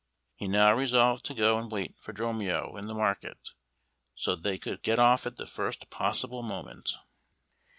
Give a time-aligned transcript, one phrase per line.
[0.33, 3.49] He now resolved to go and wait for Dromio in the market,
[4.15, 6.93] so that they could get off at the first possible moment.